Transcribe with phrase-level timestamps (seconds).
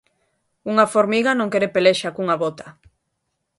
[0.71, 2.67] Unha formiga non quere pelexa cunha bota.